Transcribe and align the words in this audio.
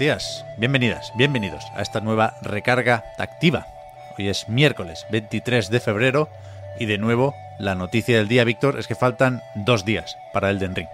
Días, 0.00 0.46
bienvenidas, 0.56 1.12
bienvenidos 1.14 1.62
a 1.74 1.82
esta 1.82 2.00
nueva 2.00 2.34
recarga 2.40 3.04
activa. 3.18 3.66
Hoy 4.18 4.30
es 4.30 4.48
miércoles 4.48 5.06
23 5.10 5.68
de 5.68 5.78
febrero 5.78 6.30
y 6.78 6.86
de 6.86 6.96
nuevo 6.96 7.34
la 7.58 7.74
noticia 7.74 8.16
del 8.16 8.26
día, 8.26 8.44
Víctor, 8.44 8.78
es 8.78 8.86
que 8.86 8.94
faltan 8.94 9.42
dos 9.54 9.84
días 9.84 10.16
para 10.32 10.48
Elden 10.48 10.74
Ring. 10.74 10.88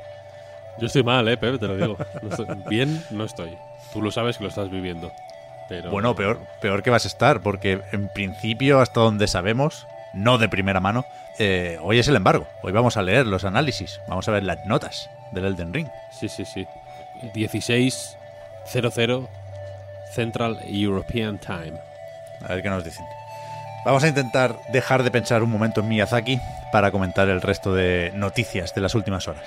Yo 0.78 0.88
estoy 0.88 1.04
mal, 1.04 1.28
eh, 1.28 1.36
Pepe, 1.36 1.56
te 1.58 1.68
lo 1.68 1.76
digo. 1.76 1.96
No 2.20 2.30
estoy- 2.30 2.46
bien 2.68 3.00
no 3.10 3.22
estoy. 3.24 3.56
Tú 3.92 4.02
lo 4.02 4.10
sabes 4.10 4.38
que 4.38 4.42
lo 4.42 4.48
estás 4.50 4.70
viviendo. 4.70 5.12
Pero 5.68 5.88
Bueno, 5.92 6.16
peor, 6.16 6.40
peor 6.60 6.82
que 6.82 6.90
vas 6.90 7.04
a 7.04 7.08
estar, 7.08 7.40
porque 7.42 7.82
en 7.92 8.08
principio, 8.08 8.80
hasta 8.80 9.00
donde 9.00 9.28
sabemos, 9.28 9.86
no 10.14 10.36
de 10.38 10.48
primera 10.48 10.80
mano, 10.80 11.04
eh, 11.38 11.78
hoy 11.80 12.00
es 12.00 12.08
el 12.08 12.16
embargo. 12.16 12.48
Hoy 12.60 12.72
vamos 12.72 12.96
a 12.96 13.02
leer 13.02 13.24
los 13.26 13.44
análisis, 13.44 14.00
vamos 14.08 14.28
a 14.28 14.32
ver 14.32 14.42
las 14.42 14.66
notas 14.66 15.08
del 15.30 15.44
Elden 15.44 15.72
Ring. 15.72 15.88
Sí, 16.10 16.28
sí, 16.28 16.44
sí. 16.44 16.66
16.00 18.72 19.28
Central 20.12 20.58
European 20.68 21.38
Time. 21.38 21.78
A 22.42 22.54
ver 22.54 22.62
qué 22.62 22.70
nos 22.70 22.84
dicen. 22.84 23.04
Vamos 23.84 24.02
a 24.02 24.08
intentar 24.08 24.58
dejar 24.72 25.02
de 25.02 25.10
pensar 25.10 25.42
un 25.42 25.50
momento 25.50 25.80
en 25.80 25.88
Miyazaki 25.88 26.40
para 26.72 26.90
comentar 26.90 27.28
el 27.28 27.40
resto 27.40 27.72
de 27.74 28.12
noticias 28.14 28.74
de 28.74 28.80
las 28.80 28.94
últimas 28.94 29.28
horas. 29.28 29.44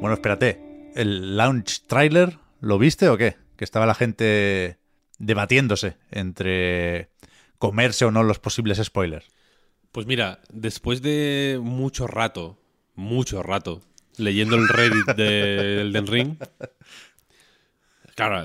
Bueno, 0.00 0.14
espérate. 0.14 0.60
¿El 0.94 1.36
launch 1.36 1.82
trailer 1.86 2.38
lo 2.60 2.78
viste 2.78 3.08
o 3.08 3.18
qué? 3.18 3.36
Que 3.56 3.64
estaba 3.64 3.84
la 3.84 3.94
gente 3.94 4.78
debatiéndose 5.18 5.96
entre 6.10 7.10
comerse 7.58 8.04
o 8.04 8.10
no 8.10 8.22
los 8.22 8.38
posibles 8.38 8.78
spoilers. 8.82 9.26
Pues 9.92 10.06
mira, 10.06 10.40
después 10.50 11.00
de 11.02 11.58
mucho 11.62 12.06
rato, 12.06 12.58
mucho 12.94 13.42
rato, 13.42 13.80
leyendo 14.18 14.56
el 14.56 14.68
Reddit 14.68 15.06
de 15.16 15.80
Elden 15.80 16.06
Ring, 16.06 16.36
claro, 18.14 18.38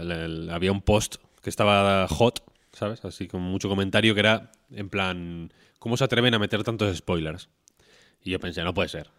había 0.54 0.72
un 0.72 0.82
post 0.82 1.16
que 1.42 1.50
estaba 1.50 2.08
hot, 2.08 2.44
¿sabes? 2.72 3.04
Así 3.04 3.28
con 3.28 3.42
mucho 3.42 3.68
comentario 3.68 4.14
que 4.14 4.22
era 4.22 4.52
en 4.72 4.90
plan, 4.90 5.52
¿cómo 5.80 5.98
se 5.98 6.06
atreven 6.06 6.34
a 6.34 6.40
meter 6.40 6.64
tantos 6.64 6.96
spoilers? 6.98 7.50
Y 8.24 8.32
yo 8.32 8.40
pensé, 8.40 8.64
no 8.64 8.74
puede 8.74 8.88
ser. 8.88 9.10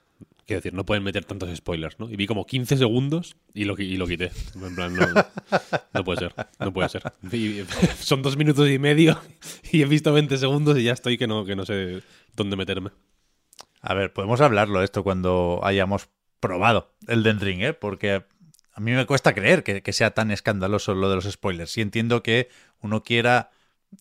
Quiero 0.46 0.58
decir, 0.58 0.74
no 0.74 0.84
pueden 0.84 1.04
meter 1.04 1.24
tantos 1.24 1.54
spoilers, 1.56 2.00
¿no? 2.00 2.10
Y 2.10 2.16
vi 2.16 2.26
como 2.26 2.46
15 2.46 2.76
segundos 2.76 3.36
y 3.54 3.64
lo, 3.64 3.78
y 3.78 3.96
lo 3.96 4.06
quité. 4.06 4.32
En 4.54 4.74
plan, 4.74 4.94
no, 5.94 6.04
puede 6.04 6.18
ser, 6.18 6.34
no 6.58 6.72
puede 6.72 6.88
ser. 6.88 7.02
Son 8.00 8.22
dos 8.22 8.36
minutos 8.36 8.68
y 8.68 8.78
medio 8.78 9.20
y 9.70 9.82
he 9.82 9.84
visto 9.84 10.12
20 10.12 10.36
segundos 10.38 10.78
y 10.78 10.84
ya 10.84 10.92
estoy 10.92 11.16
que 11.16 11.26
no, 11.26 11.44
que 11.44 11.54
no 11.54 11.64
sé 11.64 12.02
dónde 12.34 12.56
meterme. 12.56 12.90
A 13.80 13.94
ver, 13.94 14.12
podemos 14.12 14.40
hablarlo 14.40 14.82
esto 14.82 15.04
cuando 15.04 15.60
hayamos 15.62 16.08
probado 16.40 16.92
el 17.06 17.22
Den 17.22 17.38
¿eh? 17.62 17.72
Porque 17.72 18.24
a 18.72 18.80
mí 18.80 18.92
me 18.92 19.06
cuesta 19.06 19.34
creer 19.34 19.62
que, 19.62 19.82
que 19.82 19.92
sea 19.92 20.12
tan 20.12 20.30
escandaloso 20.30 20.94
lo 20.94 21.08
de 21.08 21.16
los 21.16 21.30
spoilers. 21.30 21.70
Sí 21.70 21.80
entiendo 21.80 22.22
que 22.22 22.48
uno 22.80 23.04
quiera 23.04 23.50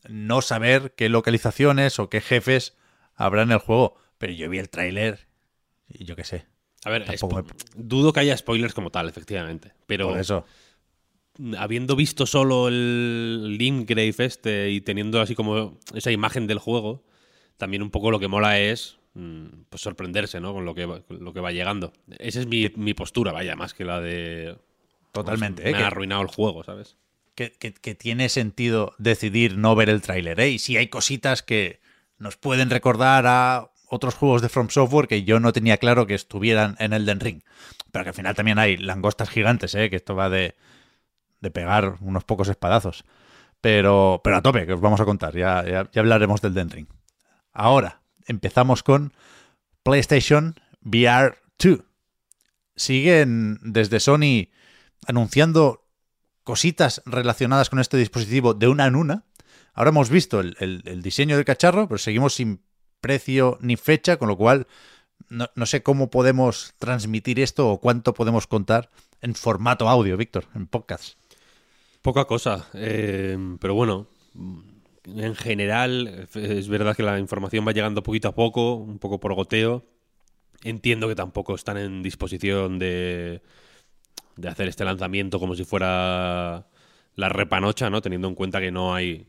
no 0.09 0.41
saber 0.41 0.93
qué 0.95 1.09
localizaciones 1.09 1.99
o 1.99 2.09
qué 2.09 2.21
jefes 2.21 2.75
habrá 3.15 3.43
en 3.43 3.51
el 3.51 3.59
juego, 3.59 3.95
pero 4.17 4.33
yo 4.33 4.49
vi 4.49 4.57
el 4.57 4.69
tráiler 4.69 5.27
y 5.97 6.05
yo 6.05 6.15
qué 6.15 6.23
sé. 6.23 6.45
A 6.83 6.89
ver, 6.89 7.05
Tampoco 7.05 7.43
dudo 7.75 8.11
que 8.13 8.21
haya 8.21 8.35
spoilers 8.37 8.73
como 8.73 8.89
tal, 8.89 9.07
efectivamente. 9.07 9.73
Pero 9.85 10.09
Por 10.09 10.19
eso. 10.19 10.45
habiendo 11.57 11.95
visto 11.95 12.25
solo 12.25 12.67
el 12.67 13.55
Limgrave 13.57 14.13
este 14.17 14.69
y 14.71 14.81
teniendo 14.81 15.21
así 15.21 15.35
como 15.35 15.79
esa 15.93 16.11
imagen 16.11 16.47
del 16.47 16.59
juego, 16.59 17.03
también 17.57 17.81
un 17.83 17.89
poco 17.91 18.11
lo 18.11 18.19
que 18.19 18.27
mola 18.27 18.59
es 18.59 18.97
mm, 19.13 19.45
pues 19.69 19.81
sorprenderse, 19.81 20.39
¿no? 20.39 20.53
Con 20.53 20.65
lo 20.65 20.73
que 20.75 20.85
va, 20.85 21.01
con 21.01 21.23
lo 21.23 21.33
que 21.33 21.39
va 21.39 21.51
llegando. 21.51 21.93
Esa 22.19 22.39
es 22.39 22.47
mi, 22.47 22.71
mi 22.75 22.93
postura, 22.93 23.31
vaya, 23.31 23.55
más 23.55 23.73
que 23.73 23.85
la 23.85 23.99
de... 24.01 24.57
Totalmente, 25.11 25.63
Me 25.63 25.69
¿eh? 25.71 25.75
ha 25.75 25.77
Que- 25.79 25.83
arruinado 25.85 26.21
el 26.21 26.27
juego, 26.29 26.63
¿sabes? 26.63 26.97
que, 27.35 27.51
que- 27.53 27.73
que 27.73 27.95
tiene 27.95 28.27
sentido 28.29 28.93
decidir 28.97 29.57
no 29.57 29.73
ver 29.75 29.89
el 29.89 30.01
tráiler, 30.01 30.39
¿eh? 30.41 30.49
Y 30.49 30.59
sí 30.59 30.75
hay 30.77 30.87
cositas 30.87 31.41
que 31.41 31.79
nos 32.17 32.35
pueden 32.37 32.69
recordar 32.69 33.25
a 33.25 33.70
otros 33.91 34.15
juegos 34.15 34.41
de 34.41 34.49
From 34.49 34.69
Software 34.69 35.07
que 35.07 35.23
yo 35.23 35.39
no 35.39 35.51
tenía 35.53 35.77
claro 35.77 36.07
que 36.07 36.15
estuvieran 36.15 36.75
en 36.79 36.93
Elden 36.93 37.19
Ring. 37.19 37.41
Pero 37.91 38.05
que 38.05 38.09
al 38.09 38.15
final 38.15 38.35
también 38.35 38.57
hay 38.57 38.77
langostas 38.77 39.29
gigantes, 39.29 39.75
¿eh? 39.75 39.89
Que 39.89 39.97
esto 39.97 40.15
va 40.15 40.29
de, 40.29 40.55
de 41.41 41.51
pegar 41.51 41.95
unos 41.99 42.23
pocos 42.23 42.47
espadazos. 42.47 43.03
Pero, 43.59 44.21
pero 44.23 44.37
a 44.37 44.41
tope, 44.41 44.65
que 44.65 44.73
os 44.73 44.81
vamos 44.81 45.01
a 45.01 45.05
contar. 45.05 45.35
Ya, 45.35 45.63
ya, 45.65 45.89
ya 45.91 46.01
hablaremos 46.01 46.41
del 46.41 46.53
Elden 46.53 46.69
Ring. 46.69 46.87
Ahora, 47.51 48.01
empezamos 48.25 48.81
con 48.81 49.13
PlayStation 49.83 50.55
VR 50.83 51.37
2. 51.59 51.79
Siguen 52.75 53.59
desde 53.61 53.99
Sony 53.99 54.49
anunciando 55.05 55.85
cositas 56.43 57.01
relacionadas 57.05 57.69
con 57.69 57.79
este 57.79 57.97
dispositivo 57.97 58.53
de 58.53 58.67
una 58.67 58.87
en 58.87 58.95
una. 58.95 59.25
Ahora 59.73 59.89
hemos 59.89 60.09
visto 60.09 60.39
el, 60.39 60.55
el- 60.59 60.81
el 60.85 61.01
diseño 61.01 61.35
del 61.35 61.45
cacharro, 61.45 61.87
pero 61.87 61.97
seguimos 61.97 62.33
sin 62.33 62.63
precio 63.01 63.57
ni 63.61 63.75
fecha, 63.75 64.17
con 64.17 64.29
lo 64.29 64.37
cual 64.37 64.67
no, 65.29 65.49
no 65.55 65.65
sé 65.65 65.83
cómo 65.83 66.09
podemos 66.09 66.73
transmitir 66.79 67.39
esto 67.39 67.69
o 67.69 67.79
cuánto 67.79 68.13
podemos 68.13 68.47
contar 68.47 68.89
en 69.21 69.35
formato 69.35 69.89
audio, 69.89 70.17
Víctor, 70.17 70.45
en 70.55 70.67
podcast. 70.67 71.17
Poca 72.01 72.25
cosa, 72.25 72.67
eh, 72.73 73.37
pero 73.59 73.75
bueno, 73.75 74.07
en 75.05 75.35
general 75.35 76.27
es 76.33 76.67
verdad 76.67 76.95
que 76.95 77.03
la 77.03 77.19
información 77.19 77.67
va 77.67 77.73
llegando 77.73 78.03
poquito 78.03 78.29
a 78.29 78.35
poco, 78.35 78.75
un 78.75 78.99
poco 78.99 79.19
por 79.19 79.33
goteo. 79.33 79.83
Entiendo 80.63 81.07
que 81.07 81.15
tampoco 81.15 81.55
están 81.55 81.77
en 81.77 82.03
disposición 82.03 82.79
de, 82.79 83.41
de 84.35 84.47
hacer 84.47 84.67
este 84.67 84.85
lanzamiento 84.85 85.39
como 85.39 85.55
si 85.55 85.63
fuera 85.63 86.67
la 87.15 87.29
repanocha, 87.29 87.89
¿no? 87.89 88.01
Teniendo 88.01 88.27
en 88.27 88.35
cuenta 88.35 88.59
que 88.59 88.71
no 88.71 88.93
hay 88.93 89.27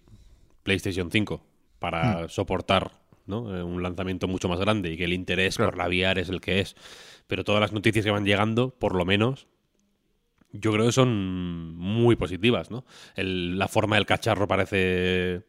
PlayStation 0.63 1.11
5 1.11 1.45
para 1.79 2.29
soportar 2.29 3.02
¿no? 3.27 3.57
Eh, 3.57 3.63
un 3.63 3.83
lanzamiento 3.83 4.29
mucho 4.29 4.49
más 4.49 4.59
grande 4.61 4.93
y 4.93 4.97
que 4.97 5.05
el 5.05 5.13
interés 5.13 5.57
Claro. 5.57 5.71
por 5.73 5.79
la 5.79 5.87
VR 5.89 6.21
es 6.21 6.29
el 6.29 6.41
que 6.41 6.61
es. 6.61 6.75
Pero 7.27 7.45
todas 7.45 7.61
las 7.61 7.73
noticias 7.73 8.05
que 8.05 8.11
van 8.11 8.25
llegando, 8.25 8.71
por 8.71 8.95
lo 8.95 9.05
menos, 9.05 9.47
yo 10.53 10.73
creo 10.73 10.87
que 10.87 10.93
son 10.93 11.75
muy 11.77 12.17
positivas, 12.17 12.71
¿no? 12.71 12.85
El- 13.17 13.59
la 13.59 13.69
forma 13.69 13.97
del 13.97 14.07
cacharro 14.07 14.47
parece 14.49 15.43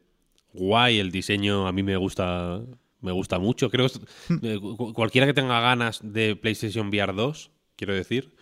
guay, 0.53 0.99
el 0.99 1.11
diseño 1.11 1.67
a 1.67 1.71
mí 1.71 1.83
me 1.83 1.97
gusta 1.97 2.61
me 3.01 3.11
gusta 3.11 3.37
mucho. 3.37 3.69
Creo 3.69 3.85
que 3.89 3.93
es- 3.97 4.01
eh, 4.43 4.59
cu- 4.61 4.93
cualquiera 4.93 5.27
que 5.27 5.33
tenga 5.33 5.59
ganas 5.59 5.99
de 6.03 6.37
PlayStation 6.37 6.87
VR 6.87 7.11
2, 7.11 7.51
quiero 7.75 7.93
decir, 7.93 8.33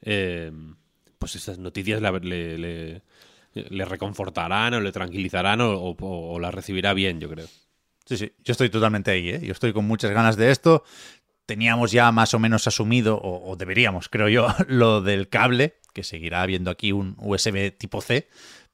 eh, 0.00 0.50
pues 1.18 1.36
estas 1.36 1.58
noticias 1.58 2.00
la- 2.00 2.12
le, 2.12 2.56
le- 2.56 3.02
le 3.52 3.84
reconfortarán 3.84 4.72
o 4.72 4.80
le 4.80 4.92
tranquilizarán 4.92 5.60
o, 5.60 5.72
o- 5.74 5.96
o 6.32 6.38
la 6.40 6.50
recibirá 6.50 6.94
bien, 6.94 7.20
yo 7.20 7.28
creo. 7.28 7.48
Sí, 8.08 8.16
sí, 8.16 8.32
yo 8.42 8.52
estoy 8.52 8.70
totalmente 8.70 9.10
ahí, 9.10 9.28
¿eh? 9.28 9.40
Yo 9.42 9.52
estoy 9.52 9.74
con 9.74 9.84
muchas 9.86 10.10
ganas 10.12 10.36
de 10.36 10.50
esto. 10.50 10.82
Teníamos 11.44 11.92
ya 11.92 12.10
más 12.10 12.32
o 12.32 12.38
menos 12.38 12.66
asumido, 12.66 13.18
o, 13.18 13.50
o 13.50 13.56
deberíamos, 13.56 14.08
creo 14.08 14.28
yo, 14.28 14.46
lo 14.68 15.02
del 15.02 15.28
cable, 15.28 15.74
que 15.92 16.02
seguirá 16.02 16.40
habiendo 16.42 16.70
aquí 16.70 16.92
un 16.92 17.16
USB 17.18 17.70
tipo 17.76 18.00
C, 18.00 18.28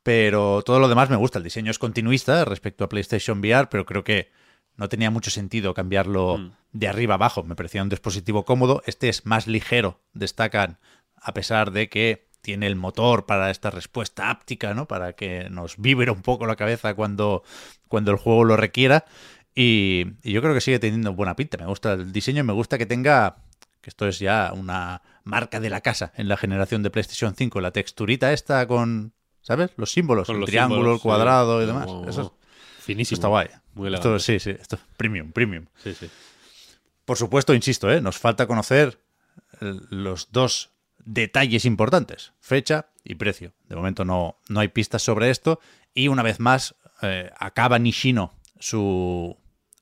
pero 0.05 0.63
todo 0.63 0.79
lo 0.79 0.89
demás 0.89 1.11
me 1.11 1.17
gusta. 1.17 1.39
El 1.39 1.45
diseño 1.45 1.71
es 1.73 1.79
continuista 1.81 2.45
respecto 2.45 2.85
a 2.85 2.89
PlayStation 2.89 3.41
VR, 3.41 3.69
pero 3.69 3.85
creo 3.87 4.05
que 4.05 4.31
no 4.77 4.89
tenía 4.89 5.11
mucho 5.11 5.31
sentido 5.31 5.75
cambiarlo 5.75 6.39
Mm. 6.39 6.53
de 6.73 6.89
arriba 6.89 7.15
abajo. 7.15 7.43
Me 7.43 7.57
parecía 7.57 7.83
un 7.83 7.89
dispositivo 7.89 8.45
cómodo. 8.45 8.83
Este 8.87 9.09
es 9.09 9.27
más 9.27 9.47
ligero, 9.49 10.01
destacan, 10.13 10.79
a 11.17 11.33
pesar 11.35 11.71
de 11.73 11.89
que 11.89 12.29
tiene 12.45 12.67
el 12.67 12.77
motor 12.77 13.25
para 13.25 13.51
esta 13.51 13.71
respuesta 13.71 14.31
áptica, 14.31 14.75
¿no? 14.75 14.87
Para 14.87 15.15
que 15.15 15.49
nos 15.51 15.79
vibre 15.79 16.11
un 16.11 16.21
poco 16.21 16.47
la 16.47 16.57
cabeza 16.57 16.95
cuando, 16.95 17.43
cuando 17.89 18.11
el 18.13 18.19
juego 18.19 18.45
lo 18.45 18.57
requiera. 18.57 19.07
Y, 19.55 20.05
y 20.23 20.33
yo 20.33 20.43
creo 20.43 20.53
que 20.53 20.61
sigue 20.61 20.79
teniendo 20.79 21.15
buena 21.15 21.35
pinta. 21.35 21.57
Me 21.57 21.67
gusta 21.67 21.95
el 21.95 22.13
diseño 22.13 22.41
y 22.41 22.43
me 22.45 22.53
gusta 22.53 22.77
que 22.77 22.85
tenga, 22.85 23.37
que 23.81 23.89
esto 23.89 24.07
es 24.07 24.19
ya 24.19 24.53
una 24.55 25.01
marca 25.25 25.59
de 25.59 25.71
la 25.71 25.81
casa 25.81 26.13
en 26.17 26.29
la 26.29 26.37
generación 26.37 26.83
de 26.83 26.91
PlayStation 26.91 27.35
5, 27.35 27.61
la 27.63 27.71
texturita 27.71 28.33
esta 28.35 28.67
con, 28.67 29.15
¿sabes? 29.41 29.71
Los 29.77 29.91
símbolos, 29.91 30.27
Con 30.27 30.37
el 30.37 30.41
los 30.41 30.51
triángulo, 30.51 30.81
símbolos, 30.81 31.01
el 31.01 31.03
cuadrado 31.03 31.59
sí. 31.59 31.65
y 31.65 31.67
demás. 31.67 31.87
Eso, 32.09 32.37
Finísimo. 32.81 33.15
eso 33.15 33.15
está 33.15 33.29
guay. 33.29 33.49
Muy 33.73 33.93
Esto, 33.95 34.19
sí, 34.19 34.39
sí, 34.39 34.51
esto 34.51 34.77
es 34.77 34.83
premium, 34.99 35.33
premium. 35.33 35.65
Sí, 35.83 35.95
sí. 35.95 36.11
Por 37.07 37.17
supuesto, 37.17 37.55
insisto, 37.55 37.91
¿eh? 37.91 38.03
nos 38.03 38.19
falta 38.19 38.47
conocer 38.47 38.99
los 39.61 40.31
dos 40.31 40.74
detalles 41.05 41.65
importantes, 41.65 42.33
fecha 42.41 42.89
y 43.05 43.15
precio. 43.17 43.53
De 43.69 43.77
momento 43.77 44.05
no, 44.05 44.39
no 44.49 44.61
hay 44.61 44.69
pistas 44.69 45.03
sobre 45.03 45.31
esto. 45.31 45.61
Y 45.95 46.09
una 46.09 46.23
vez 46.23 46.41
más, 46.41 46.75
eh, 47.03 47.31
acaba 47.39 47.79
Nishino 47.79 48.35
su, 48.59 49.37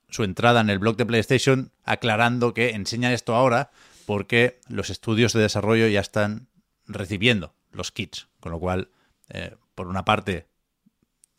su 0.09 0.25
entrada 0.25 0.61
en 0.61 0.71
el 0.71 0.79
blog 0.79 0.97
de 0.97 1.07
PlayStation 1.07 1.73
aclarando 1.85 2.55
que 2.55 2.71
enseña 2.71 3.13
esto 3.13 3.35
ahora 3.35 3.71
porque 4.07 4.61
los 4.69 4.91
estudios 4.91 5.33
de 5.33 5.43
desarrollo 5.43 5.87
ya 5.87 6.01
están 6.01 6.49
recibiendo 6.87 7.55
los 7.71 7.93
kits. 7.93 8.29
Con 8.41 8.53
lo 8.53 8.59
cual, 8.59 8.91
eh, 9.29 9.55
por 9.75 9.87
una 9.87 10.05
parte, 10.05 10.49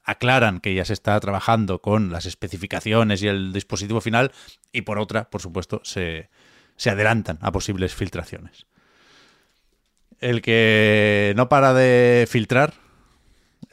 aclaran 0.04 0.60
que 0.60 0.74
ya 0.74 0.86
se 0.86 0.94
está 0.94 1.20
trabajando 1.20 1.82
con 1.82 2.12
las 2.12 2.26
especificaciones 2.26 3.22
y 3.22 3.28
el 3.28 3.54
dispositivo 3.54 4.02
final 4.02 4.32
y 4.72 4.82
por 4.82 5.00
otra, 5.00 5.30
por 5.30 5.42
supuesto, 5.42 5.82
se, 5.84 6.30
se 6.76 6.90
adelantan 6.90 7.40
a 7.42 7.52
posibles 7.52 7.94
filtraciones. 7.94 8.66
El 10.24 10.42
que 10.42 11.34
no 11.36 11.50
para 11.50 11.74
de 11.74 12.26
filtrar 12.30 12.74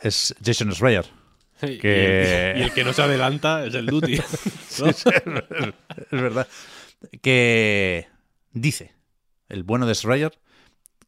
es 0.03 0.35
Jason 0.45 0.73
Schreier. 0.73 1.07
Y, 1.63 1.79
Que- 1.79 2.53
el, 2.53 2.59
y 2.59 2.63
el 2.63 2.73
que 2.73 2.85
no 2.85 2.93
se 2.93 3.03
adelanta 3.03 3.65
es 3.67 3.75
el 3.75 3.87
Duty. 3.87 4.17
¿no? 4.81 4.87
es 4.89 4.95
verdad. 6.11 6.49
Que 7.23 8.09
dice 8.53 8.95
el 9.49 9.63
bueno 9.63 9.87
de 9.87 9.95
Schreier 9.95 10.33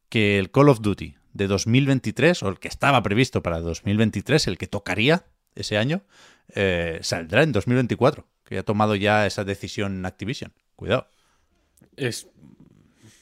que 0.09 0.39
el 0.39 0.51
Call 0.51 0.69
of 0.69 0.81
Duty 0.81 1.15
de 1.33 1.47
2023, 1.47 2.43
o 2.43 2.49
el 2.49 2.59
que 2.59 2.67
estaba 2.67 3.01
previsto 3.01 3.41
para 3.41 3.59
2023, 3.59 4.47
el 4.47 4.57
que 4.57 4.67
tocaría 4.67 5.25
ese 5.55 5.77
año, 5.77 6.03
eh, 6.55 6.99
saldrá 7.01 7.41
en 7.43 7.51
2024. 7.51 8.25
Que 8.45 8.59
ha 8.59 8.63
tomado 8.63 8.95
ya 8.95 9.25
esa 9.25 9.43
decisión 9.43 10.05
Activision. 10.05 10.53
Cuidado. 10.75 11.07
Es, 11.97 12.27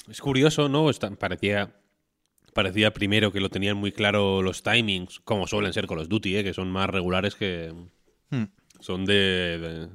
es 0.09 0.19
curioso, 0.19 0.67
¿no? 0.67 0.89
Está- 0.89 1.09
parecía, 1.12 1.71
parecía 2.53 2.92
primero 2.94 3.31
que 3.31 3.39
lo 3.39 3.50
tenían 3.50 3.77
muy 3.77 3.92
claro 3.92 4.42
los 4.42 4.63
timings, 4.63 5.19
como 5.21 5.48
suelen 5.48 5.74
ser 5.74 5.88
con 5.88 5.98
los 5.98 6.09
Duty, 6.09 6.38
¿eh? 6.38 6.44
que 6.44 6.53
son 6.53 6.69
más 6.71 6.89
regulares 6.89 7.36
que. 7.36 7.74
Hmm. 8.30 8.45
Son 8.80 9.06
de, 9.06 9.57
de- 9.59 9.88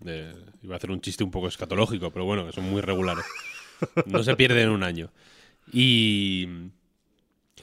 de- 0.00 0.34
Iba 0.62 0.74
a 0.74 0.76
hacer 0.76 0.90
un 0.90 1.00
chiste 1.00 1.24
un 1.24 1.30
poco 1.30 1.48
escatológico, 1.48 2.10
pero 2.10 2.24
bueno, 2.24 2.46
que 2.46 2.52
son 2.52 2.64
muy 2.70 2.80
regulares. 2.80 3.24
No 4.06 4.22
se 4.22 4.34
pierden 4.36 4.64
en 4.64 4.70
un 4.70 4.82
año. 4.82 5.10
Y. 5.72 6.48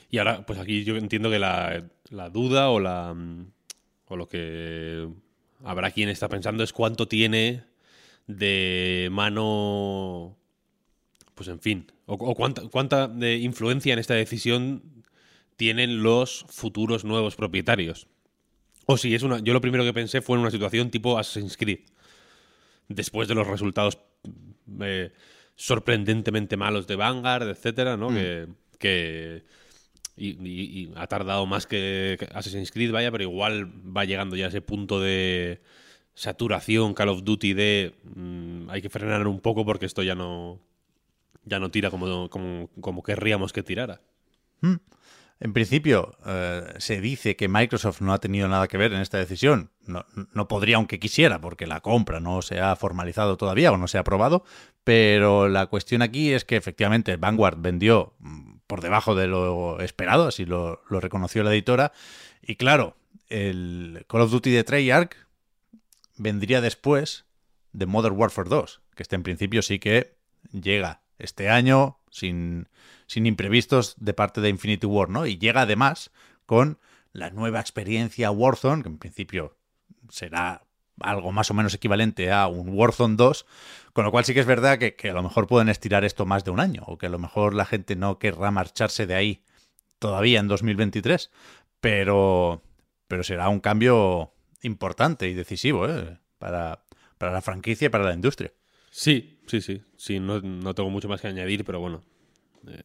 Y 0.10 0.18
ahora, 0.18 0.46
pues 0.46 0.60
aquí 0.60 0.84
yo 0.84 0.98
entiendo 0.98 1.30
que 1.30 1.40
la, 1.40 1.84
la 2.10 2.30
duda 2.30 2.70
o 2.70 2.80
la. 2.80 3.16
O 4.08 4.16
lo 4.18 4.28
que 4.28 5.08
habrá 5.64 5.92
quien 5.92 6.10
está 6.10 6.28
pensando 6.28 6.64
es 6.64 6.74
cuánto 6.74 7.08
tiene 7.08 7.64
de 8.28 9.08
mano 9.12 10.36
pues 11.34 11.48
en 11.50 11.60
fin, 11.60 11.92
o, 12.12 12.16
o 12.32 12.36
cuánta, 12.36 12.62
cuánta 12.70 13.08
de 13.08 13.38
influencia 13.38 13.94
en 13.94 14.00
esta 14.00 14.14
decisión 14.14 14.84
tienen 15.56 16.04
los 16.04 16.46
futuros 16.50 17.04
nuevos 17.06 17.36
propietarios. 17.36 18.08
O 18.86 18.98
si 18.98 19.14
es 19.16 19.24
una, 19.24 19.40
yo 19.40 19.54
lo 19.54 19.62
primero 19.62 19.84
que 19.84 19.94
pensé 19.94 20.22
fue 20.22 20.36
en 20.36 20.42
una 20.42 20.52
situación 20.52 20.90
tipo 20.90 21.18
Assassin's 21.18 21.56
Creed, 21.58 21.80
después 22.88 23.28
de 23.28 23.36
los 23.36 23.48
resultados 23.48 24.00
eh, 24.82 25.12
sorprendentemente 25.56 26.58
malos 26.58 26.88
de 26.88 26.96
Vanguard, 26.96 27.48
etcétera, 27.50 27.96
¿no? 27.98 28.10
Que, 28.10 28.48
que 28.80 29.44
y, 30.18 30.30
y- 30.46 30.82
y 30.82 30.92
ha 30.96 31.08
tardado 31.08 31.46
más 31.46 31.68
que 31.68 32.18
que 32.20 32.26
Assassin's 32.34 32.72
Creed, 32.72 32.92
vaya, 32.92 33.12
pero 33.12 33.24
igual 33.24 33.72
va 33.96 34.04
llegando 34.06 34.36
ya 34.36 34.46
a 34.46 34.50
ese 34.50 34.62
punto 34.62 35.00
de 35.00 35.62
saturación 36.16 36.94
Call 36.94 37.10
of 37.10 37.24
Duty 37.24 37.54
de 37.54 37.94
mm, 38.16 38.70
hay 38.70 38.82
que 38.82 38.90
frenar 38.90 39.26
un 39.28 39.40
poco 39.40 39.64
porque 39.64 39.86
esto 39.86 40.04
ya 40.04 40.16
no 40.16 40.60
ya 41.44 41.60
no 41.60 41.72
tira 41.72 41.90
como, 41.90 42.30
como, 42.30 42.70
como 42.80 43.04
querríamos 43.04 43.54
que 43.54 43.64
tirara. 43.64 44.02
En 45.42 45.54
principio, 45.54 46.16
eh, 46.24 46.76
se 46.78 47.02
dice 47.02 47.36
que 47.36 47.48
Microsoft 47.48 48.02
no 48.02 48.14
ha 48.14 48.20
tenido 48.20 48.48
nada 48.48 48.68
que 48.68 48.78
ver 48.78 48.94
en 48.94 49.02
esta 49.02 49.18
decisión. 49.18 49.72
No, 49.88 50.06
no 50.34 50.48
podría, 50.48 50.76
aunque 50.76 51.00
quisiera, 51.00 51.42
porque 51.42 51.66
la 51.66 51.82
compra 51.82 52.20
no 52.20 52.44
se 52.44 52.60
ha 52.60 52.76
formalizado 52.76 53.38
todavía 53.38 53.72
o 53.72 53.78
no 53.78 53.88
se 53.88 53.98
ha 53.98 54.02
aprobado. 54.02 54.44
Pero 54.84 55.50
la 55.50 55.66
cuestión 55.66 56.04
aquí 56.04 56.32
es 56.32 56.46
que 56.46 56.58
efectivamente 56.58 57.18
Vanguard 57.18 57.58
vendió 57.58 58.14
mm, 58.20 58.58
por 58.68 58.82
debajo 58.82 59.16
de 59.16 59.26
lo 59.26 59.80
esperado, 59.80 60.28
así 60.28 60.46
lo, 60.46 60.84
lo 60.90 61.00
reconoció 61.00 61.42
la 61.42 61.54
editora. 61.54 61.92
Y 62.44 62.56
claro, 62.56 62.96
el 63.28 64.06
Call 64.08 64.22
of 64.22 64.32
Duty 64.32 64.52
de 64.52 64.64
Treyarch 64.64 65.16
vendría 66.18 66.62
después 66.62 67.26
de 67.74 67.88
Modern 67.88 68.16
Warfare 68.16 68.50
2, 68.50 68.82
que 68.96 69.02
este 69.02 69.16
en 69.16 69.24
principio 69.24 69.64
sí 69.64 69.80
que 69.80 70.18
llega 70.52 71.02
este 71.22 71.50
año 71.50 72.00
sin, 72.10 72.68
sin 73.08 73.26
imprevistos 73.26 73.96
de 73.98 74.14
parte 74.14 74.42
de 74.42 74.50
Infinity 74.50 74.86
War, 74.86 75.10
¿no? 75.10 75.26
Y 75.26 75.38
llega 75.38 75.62
además 75.62 76.12
con 76.46 76.80
la 77.14 77.30
nueva 77.30 77.60
experiencia 77.60 78.32
Warzone, 78.32 78.84
que 78.84 78.90
en 78.90 78.98
principio 78.98 79.58
será 80.10 80.64
algo 81.00 81.32
más 81.32 81.50
o 81.50 81.54
menos 81.54 81.74
equivalente 81.74 82.32
a 82.32 82.48
un 82.48 82.70
Warzone 82.70 83.16
2, 83.16 83.46
con 83.94 84.06
lo 84.06 84.12
cual 84.12 84.26
sí 84.26 84.34
que 84.34 84.40
es 84.40 84.46
verdad 84.46 84.78
que, 84.78 84.96
que 84.96 85.10
a 85.10 85.14
lo 85.14 85.24
mejor 85.24 85.48
pueden 85.48 85.70
estirar 85.70 86.04
esto 86.04 86.26
más 86.26 86.44
de 86.44 86.52
un 86.52 86.60
año, 86.60 86.84
o 86.86 86.98
que 86.98 87.08
a 87.08 87.10
lo 87.10 87.20
mejor 87.20 87.54
la 87.54 87.66
gente 87.66 87.96
no 87.96 88.20
querrá 88.20 88.52
marcharse 88.52 89.06
de 89.08 89.16
ahí 89.16 89.44
todavía 90.00 90.40
en 90.40 90.48
2023, 90.48 91.32
pero, 91.80 92.64
pero 93.08 93.24
será 93.24 93.50
un 93.50 93.60
cambio 93.60 94.34
importante 94.62 95.28
y 95.28 95.34
decisivo 95.34 95.88
¿eh? 95.88 96.20
para, 96.38 96.84
para 97.18 97.32
la 97.32 97.42
franquicia 97.42 97.88
y 97.88 97.90
para 97.90 98.06
la 98.06 98.14
industria. 98.14 98.54
Sí, 98.90 99.41
sí, 99.52 99.62
sí. 99.62 99.82
Sí, 99.98 100.20
no, 100.20 100.40
no 100.40 100.74
tengo 100.74 100.90
mucho 100.90 101.10
más 101.10 101.20
que 101.20 101.28
añadir, 101.28 101.66
pero 101.66 101.80
bueno. 101.82 102.02
Eh, 102.68 102.84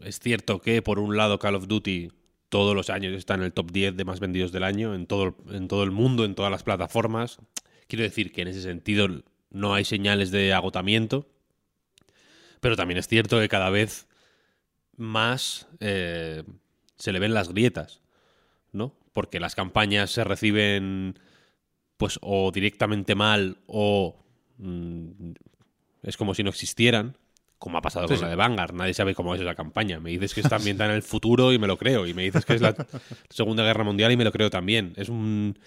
es 0.00 0.18
cierto 0.18 0.60
que, 0.60 0.82
por 0.82 0.98
un 0.98 1.16
lado, 1.16 1.38
Call 1.38 1.54
of 1.54 1.68
Duty 1.68 2.10
todos 2.48 2.74
los 2.74 2.90
años 2.90 3.14
está 3.14 3.34
en 3.34 3.42
el 3.42 3.52
top 3.52 3.70
10 3.70 3.96
de 3.96 4.04
más 4.04 4.20
vendidos 4.20 4.50
del 4.50 4.64
año, 4.64 4.94
en 4.94 5.06
todo, 5.06 5.36
en 5.50 5.68
todo 5.68 5.84
el 5.84 5.90
mundo, 5.90 6.24
en 6.24 6.34
todas 6.34 6.50
las 6.50 6.62
plataformas. 6.62 7.38
Quiero 7.86 8.02
decir 8.02 8.32
que 8.32 8.42
en 8.42 8.48
ese 8.48 8.62
sentido 8.62 9.08
no 9.50 9.74
hay 9.74 9.84
señales 9.84 10.30
de 10.30 10.52
agotamiento, 10.52 11.26
pero 12.60 12.74
también 12.74 12.98
es 12.98 13.06
cierto 13.06 13.38
que 13.38 13.48
cada 13.48 13.70
vez 13.70 14.08
más 14.96 15.68
eh, 15.80 16.42
se 16.96 17.12
le 17.12 17.18
ven 17.18 17.34
las 17.34 17.50
grietas, 17.50 18.02
¿no? 18.72 18.94
Porque 19.12 19.40
las 19.40 19.54
campañas 19.54 20.10
se 20.10 20.24
reciben 20.24 21.18
pues 21.96 22.18
o 22.22 22.50
directamente 22.50 23.14
mal 23.14 23.58
o 23.66 24.24
mm, 24.58 25.32
es 26.02 26.16
como 26.16 26.34
si 26.34 26.42
no 26.42 26.50
existieran, 26.50 27.16
como 27.58 27.78
ha 27.78 27.82
pasado 27.82 28.06
Sí, 28.06 28.12
con 28.14 28.18
sí. 28.18 28.22
la 28.24 28.30
de 28.30 28.36
Vanguard. 28.36 28.72
Nadie 28.74 28.94
sabe 28.94 29.14
cómo 29.14 29.34
es 29.34 29.40
esa 29.40 29.54
campaña. 29.54 29.98
Me 30.00 30.10
dices 30.10 30.32
que 30.34 30.40
está 30.40 30.56
ambientada 30.56 30.90
en 30.90 30.96
el 30.96 31.02
futuro 31.02 31.52
y 31.52 31.58
me 31.58 31.66
lo 31.66 31.76
creo. 31.76 32.06
Y 32.06 32.14
me 32.14 32.22
dices 32.22 32.44
que 32.44 32.54
es 32.54 32.60
la 32.60 32.74
Segunda 33.30 33.64
Guerra 33.64 33.84
Mundial 33.84 34.12
y 34.12 34.16
me 34.16 34.24
lo 34.24 34.32
creo 34.32 34.50
también. 34.50 34.92
Es 34.96 35.08
un... 35.08 35.58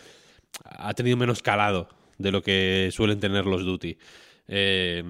Ha 0.65 0.93
tenido 0.93 1.17
menos 1.17 1.41
calado 1.41 1.89
de 2.17 2.31
lo 2.31 2.41
que 2.41 2.89
suelen 2.93 3.19
tener 3.19 3.45
los 3.45 3.65
Duty. 3.65 3.97
Eh, 4.47 5.03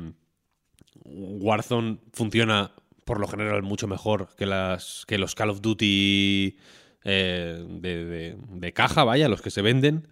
Warzone 1.05 1.97
funciona 2.13 2.71
por 3.05 3.19
lo 3.19 3.27
general 3.27 3.63
mucho 3.63 3.87
mejor 3.87 4.29
que, 4.37 4.45
las, 4.45 5.03
que 5.07 5.17
los 5.17 5.35
Call 5.35 5.49
of 5.49 5.61
Duty 5.61 6.57
eh, 7.03 7.65
de, 7.67 8.05
de- 8.05 8.37
de 8.49 8.73
caja, 8.73 9.03
vaya, 9.03 9.27
los 9.27 9.41
que 9.41 9.49
se 9.49 9.61
venden. 9.61 10.07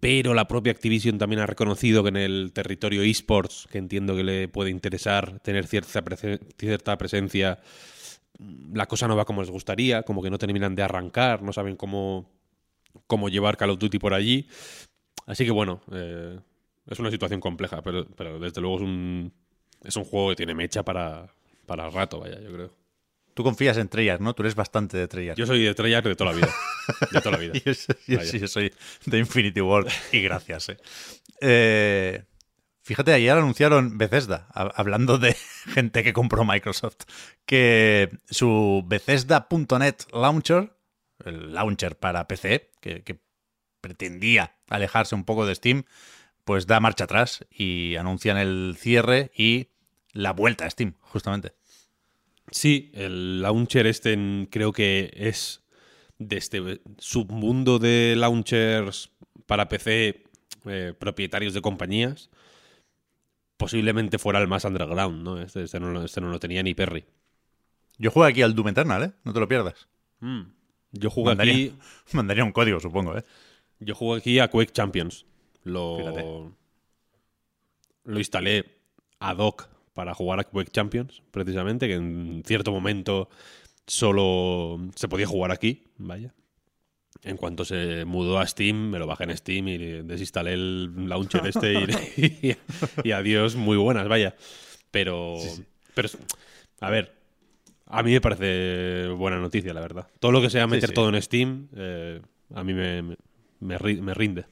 Pero 0.00 0.34
la 0.34 0.48
propia 0.48 0.72
Activision 0.72 1.18
también 1.18 1.40
ha 1.40 1.46
reconocido 1.46 2.02
que 2.02 2.08
en 2.10 2.16
el 2.16 2.52
territorio 2.52 3.02
esports, 3.02 3.66
que 3.70 3.78
entiendo 3.78 4.16
que 4.16 4.24
le 4.24 4.48
puede 4.48 4.70
interesar 4.70 5.40
tener 5.40 5.66
cierta, 5.66 6.16
cierta 6.56 6.98
presencia, 6.98 7.58
la 8.72 8.86
cosa 8.86 9.08
no 9.08 9.16
va 9.16 9.24
como 9.24 9.40
les 9.40 9.50
gustaría, 9.50 10.02
como 10.02 10.22
que 10.22 10.30
no 10.30 10.38
terminan 10.38 10.74
de 10.74 10.82
arrancar, 10.82 11.42
no 11.42 11.52
saben 11.52 11.76
cómo, 11.76 12.30
cómo 13.06 13.28
llevar 13.28 13.56
Call 13.56 13.70
of 13.70 13.78
Duty 13.78 13.98
por 13.98 14.14
allí. 14.14 14.48
Así 15.26 15.44
que 15.44 15.50
bueno, 15.50 15.80
eh, 15.92 16.38
es 16.86 16.98
una 16.98 17.10
situación 17.10 17.40
compleja, 17.40 17.82
pero, 17.82 18.06
pero 18.16 18.38
desde 18.38 18.60
luego 18.60 18.76
es 18.76 18.82
un, 18.82 19.32
es 19.82 19.96
un 19.96 20.04
juego 20.04 20.30
que 20.30 20.36
tiene 20.36 20.54
mecha 20.54 20.82
para, 20.84 21.32
para 21.66 21.90
rato, 21.90 22.20
vaya, 22.20 22.40
yo 22.40 22.52
creo. 22.52 22.87
Tú 23.38 23.44
confías 23.44 23.76
en 23.76 23.88
Treyarch, 23.88 24.20
¿no? 24.20 24.34
Tú 24.34 24.42
eres 24.42 24.56
bastante 24.56 24.96
de 24.96 25.06
Treyarch. 25.06 25.38
Yo 25.38 25.46
soy 25.46 25.62
de 25.62 25.72
Treyarch 25.72 26.04
de 26.06 26.16
toda 26.16 26.32
la 26.32 26.36
vida. 26.38 26.52
De 27.12 27.20
toda 27.20 27.30
la 27.30 27.38
vida. 27.38 27.52
yo, 27.64 27.72
soy, 27.72 28.40
yo 28.40 28.48
soy 28.48 28.74
de 29.06 29.18
Infinity 29.20 29.60
War 29.60 29.86
y 30.10 30.22
gracias. 30.22 30.70
¿eh? 30.70 30.76
Eh, 31.40 32.24
fíjate, 32.82 33.12
ayer 33.12 33.30
anunciaron 33.38 33.96
Bethesda, 33.96 34.48
hab- 34.54 34.72
hablando 34.74 35.18
de 35.18 35.36
gente 35.72 36.02
que 36.02 36.12
compró 36.12 36.44
Microsoft, 36.44 36.96
que 37.46 38.10
su 38.28 38.82
Bethesda.net 38.84 39.94
Launcher, 40.12 40.72
el 41.24 41.54
launcher 41.54 41.96
para 41.96 42.26
PC, 42.26 42.72
que, 42.80 43.04
que 43.04 43.20
pretendía 43.80 44.56
alejarse 44.68 45.14
un 45.14 45.22
poco 45.24 45.46
de 45.46 45.54
Steam, 45.54 45.84
pues 46.44 46.66
da 46.66 46.80
marcha 46.80 47.04
atrás 47.04 47.46
y 47.52 47.94
anuncian 47.94 48.36
el 48.36 48.76
cierre 48.76 49.30
y 49.36 49.68
la 50.12 50.32
vuelta 50.32 50.64
a 50.66 50.70
Steam, 50.70 50.94
justamente. 51.02 51.52
Sí, 52.50 52.90
el 52.94 53.42
launcher 53.42 53.86
este 53.86 54.12
en- 54.12 54.48
creo 54.50 54.72
que 54.72 55.10
es 55.14 55.64
de 56.18 56.36
este 56.36 56.80
submundo 56.98 57.78
de 57.78 58.14
launchers 58.16 59.10
para 59.46 59.68
PC 59.68 60.24
eh, 60.66 60.94
propietarios 60.98 61.54
de 61.54 61.60
compañías. 61.62 62.30
Posiblemente 63.56 64.18
fuera 64.18 64.40
el 64.40 64.46
más 64.48 64.64
underground, 64.64 65.22
¿no? 65.22 65.40
Este, 65.40 65.62
este 65.64 65.80
no, 65.80 65.90
lo- 65.90 66.04
este 66.04 66.20
no 66.20 66.30
lo 66.30 66.38
tenía 66.38 66.62
ni 66.62 66.74
Perry. 66.74 67.04
Yo 67.98 68.10
juego 68.12 68.26
aquí 68.28 68.42
al 68.42 68.54
Doom 68.54 68.68
Eternal, 68.68 69.02
¿eh? 69.02 69.12
No 69.24 69.32
te 69.32 69.40
lo 69.40 69.48
pierdas. 69.48 69.88
Yo 70.92 71.10
jugué 71.10 71.30
Mandaría, 71.30 71.52
aquí, 71.54 71.74
mandaría 72.12 72.44
un 72.44 72.52
código, 72.52 72.78
supongo, 72.80 73.16
¿eh? 73.18 73.24
yo 73.80 73.94
jugué 73.94 74.18
aquí 74.18 74.38
a 74.38 74.48
Quake 74.48 74.72
Champions. 74.72 75.26
Lo, 75.64 75.98
Fíjate. 75.98 76.24
lo 78.04 78.18
instalé 78.18 78.80
ad 79.18 79.36
hoc 79.38 79.68
para 79.98 80.14
jugar 80.14 80.38
a 80.38 80.44
Quake 80.44 80.70
Champions, 80.70 81.22
precisamente, 81.32 81.88
que 81.88 81.94
en 81.94 82.44
cierto 82.46 82.70
momento 82.70 83.28
solo 83.84 84.78
se 84.94 85.08
podía 85.08 85.26
jugar 85.26 85.50
aquí, 85.50 85.82
vaya. 85.96 86.32
En 87.24 87.36
cuanto 87.36 87.64
se 87.64 88.04
mudó 88.04 88.38
a 88.38 88.46
Steam, 88.46 88.90
me 88.90 89.00
lo 89.00 89.08
bajé 89.08 89.24
en 89.24 89.36
Steam 89.36 89.66
y 89.66 89.76
desinstalé 90.04 90.52
el 90.52 91.08
launcher 91.08 91.44
este 91.48 91.72
y, 92.16 92.46
y- 92.46 92.56
y 93.02 93.10
adiós, 93.10 93.56
muy 93.56 93.76
buenas, 93.76 94.06
vaya. 94.06 94.36
Pero, 94.92 95.34
pero, 95.94 96.08
a 96.80 96.90
ver, 96.90 97.12
a 97.86 98.04
mí 98.04 98.12
me 98.12 98.20
parece 98.20 99.08
buena 99.08 99.40
noticia, 99.40 99.74
la 99.74 99.80
verdad. 99.80 100.06
Todo 100.20 100.30
lo 100.30 100.40
que 100.40 100.48
sea 100.48 100.68
meter 100.68 100.90
sí. 100.90 100.94
todo 100.94 101.08
en 101.08 101.20
Steam, 101.20 101.66
eh, 101.74 102.22
a 102.54 102.62
mí 102.62 102.72
me, 102.72 103.16
me 103.58 104.14
rinde. 104.14 104.44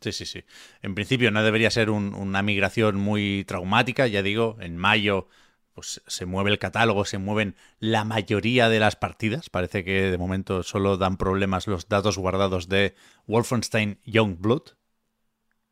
Sí, 0.00 0.12
sí, 0.12 0.26
sí. 0.26 0.44
En 0.82 0.94
principio 0.94 1.30
no 1.30 1.42
debería 1.42 1.70
ser 1.70 1.90
un- 1.90 2.14
una 2.14 2.42
migración 2.42 2.96
muy 2.96 3.44
traumática, 3.46 4.06
ya 4.06 4.22
digo, 4.22 4.56
en 4.60 4.76
mayo 4.76 5.28
pues 5.74 6.00
se 6.06 6.24
mueve 6.24 6.50
el 6.50 6.58
catálogo, 6.58 7.04
se 7.04 7.18
mueven 7.18 7.54
la 7.80 8.04
mayoría 8.04 8.68
de 8.70 8.80
las 8.80 8.96
partidas. 8.96 9.50
Parece 9.50 9.84
que 9.84 10.10
de 10.10 10.16
momento 10.18 10.62
solo 10.62 10.96
dan 10.96 11.18
problemas 11.18 11.66
los 11.66 11.88
datos 11.88 12.16
guardados 12.16 12.68
de 12.68 12.94
Wolfenstein 13.26 14.00
Youngblood, 14.04 14.62